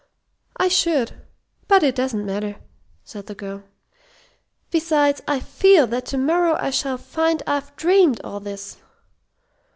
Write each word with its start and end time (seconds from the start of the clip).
"I 0.57 0.67
should. 0.67 1.11
But 1.67 1.83
it 1.83 1.93
doesn't 1.93 2.25
matter," 2.25 2.55
said 3.03 3.27
the 3.27 3.35
girl. 3.35 3.61
"Besides, 4.71 5.21
I 5.27 5.39
feel 5.39 5.85
that 5.85 6.07
to 6.07 6.17
morrow 6.17 6.55
I 6.59 6.71
shall 6.71 6.97
find 6.97 7.43
I've 7.45 7.75
dreamed 7.75 8.19
all 8.23 8.39
this." 8.39 8.77